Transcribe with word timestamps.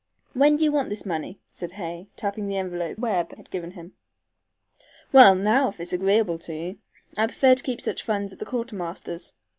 When 0.33 0.57
do 0.57 0.63
you 0.63 0.71
want 0.71 0.89
this 0.89 1.05
money?" 1.05 1.37
said 1.47 1.73
Hay, 1.73 2.07
tapping 2.15 2.47
the 2.47 2.57
envelope 2.57 2.97
Webb 2.97 3.35
had 3.37 3.51
given 3.51 3.69
him. 3.69 3.93
"Well, 5.11 5.35
now, 5.35 5.71
if 5.77 5.93
agreeable 5.93 6.39
to 6.39 6.55
you. 6.55 6.79
I 7.17 7.27
prefer 7.27 7.53
to 7.53 7.61
keep 7.63 7.79
such 7.81 8.01
funds 8.01 8.33
at 8.33 8.39
the 8.39 8.45
quartermaster's. 8.45 9.31